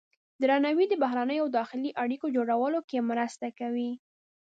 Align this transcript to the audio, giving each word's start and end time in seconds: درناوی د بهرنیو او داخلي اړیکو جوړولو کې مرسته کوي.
درناوی 0.41 0.85
د 0.89 0.93
بهرنیو 1.03 1.41
او 1.43 1.47
داخلي 1.59 1.91
اړیکو 2.03 2.27
جوړولو 2.37 2.79
کې 2.89 3.07
مرسته 3.11 3.47
کوي. 3.59 3.91